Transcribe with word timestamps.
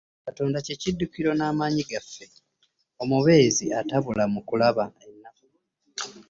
Katonda 0.25 0.57
kye 0.65 0.75
kiddukiro 0.81 1.31
n'amanyi 1.35 1.81
gaffe 1.89 2.25
omubeezi 3.01 3.65
atabula 3.79 4.23
mu 4.33 4.39
kulaba 4.47 4.83
ennaku. 5.05 5.45